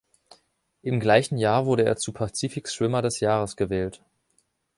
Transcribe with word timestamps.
Im 0.81 0.99
gleichen 0.99 1.37
Jahr 1.37 1.67
wurde 1.67 1.85
er 1.85 1.95
zu 1.95 2.11
Pazifiks 2.11 2.73
Schwimmer 2.73 3.03
des 3.03 3.19
Jahres 3.19 3.55
gewählt. 3.55 4.01